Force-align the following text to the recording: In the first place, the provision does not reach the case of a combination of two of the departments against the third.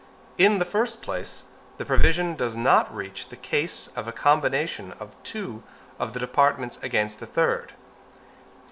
In 0.39 0.57
the 0.57 0.65
first 0.65 1.03
place, 1.03 1.43
the 1.77 1.85
provision 1.85 2.35
does 2.35 2.55
not 2.57 2.91
reach 2.91 3.29
the 3.29 3.35
case 3.35 3.85
of 3.95 4.07
a 4.07 4.11
combination 4.11 4.93
of 4.93 5.13
two 5.21 5.61
of 5.99 6.13
the 6.13 6.19
departments 6.19 6.79
against 6.81 7.19
the 7.19 7.27
third. 7.27 7.73